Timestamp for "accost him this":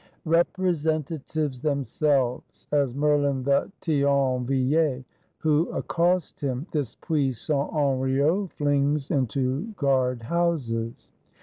5.69-6.95